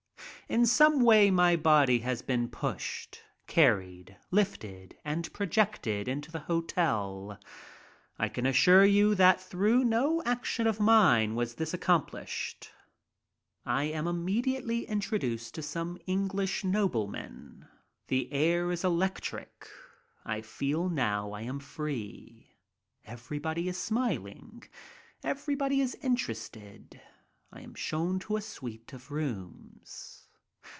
In 0.49 0.65
some 0.65 0.99
way 1.03 1.31
my 1.31 1.55
body 1.55 1.99
has 1.99 2.21
been 2.21 2.49
pushed, 2.49 3.21
carried, 3.47 4.17
lifted, 4.31 4.97
and 5.05 5.31
projected 5.31 6.09
into 6.09 6.29
the 6.29 6.41
hotel. 6.41 7.39
I 8.19 8.27
can 8.27 8.45
assure 8.45 8.83
you 8.83 9.15
that 9.15 9.39
through 9.39 9.85
no 9.85 10.21
action 10.25 10.67
of 10.67 10.77
mine 10.77 11.35
was 11.35 11.55
this 11.55 11.73
accomplished. 11.73 12.69
I 13.65 13.85
am 13.85 14.07
immediately 14.07 14.85
introduced 14.89 15.55
to 15.55 15.61
some 15.61 15.97
English 16.05 16.65
nobleman. 16.65 17.69
The 18.09 18.29
air 18.33 18.73
is 18.73 18.83
electric. 18.83 19.69
I 20.25 20.41
feel 20.41 20.89
now 20.89 21.31
I 21.31 21.43
am 21.43 21.59
free. 21.61 22.49
Everybody 23.05 23.69
is 23.69 23.77
smiling. 23.77 24.63
Everybody 25.23 25.79
is 25.79 25.95
interested. 26.01 26.99
I 27.53 27.61
am 27.61 27.73
shown 27.73 28.19
to 28.25 28.35
a 28.35 28.41
suite 28.41 28.91
of 28.91 29.11
rooms. 29.11 30.17